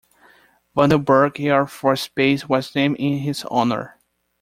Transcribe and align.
Vandenberg 0.75 1.39
Air 1.39 1.67
Force 1.67 2.07
Base 2.07 2.49
was 2.49 2.73
named 2.73 2.97
in 2.97 3.19
his 3.19 3.45
honor. 3.51 3.99